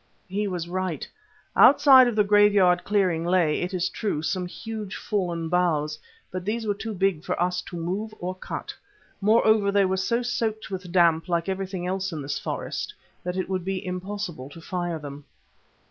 He 0.27 0.47
was 0.47 0.67
right. 0.67 1.07
Outside 1.55 2.07
of 2.07 2.15
the 2.15 2.23
graveyard 2.23 2.83
clearing 2.83 3.23
lay, 3.23 3.61
it 3.61 3.71
is 3.71 3.87
true, 3.87 4.23
some 4.23 4.47
huge 4.47 4.95
fallen 4.95 5.47
boughs. 5.47 5.99
But 6.31 6.43
these 6.43 6.65
were 6.65 6.73
too 6.73 6.95
big 6.95 7.23
for 7.23 7.39
us 7.39 7.61
to 7.61 7.77
move 7.77 8.11
or 8.17 8.33
cut. 8.33 8.73
Moreover, 9.21 9.71
they 9.71 9.85
were 9.85 9.97
so 9.97 10.23
soaked 10.23 10.71
with 10.71 10.91
damp, 10.91 11.29
like 11.29 11.47
everything 11.47 11.83
in 11.83 11.99
this 12.19 12.39
forest, 12.39 12.95
that 13.23 13.37
it 13.37 13.47
would 13.47 13.63
be 13.63 13.85
impossible 13.85 14.49
to 14.49 14.59
fire 14.59 14.97
them. 14.97 15.23